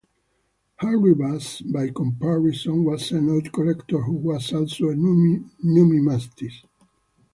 [0.77, 6.63] Harry Bass by comparison was a noted collector who was also a numismatist.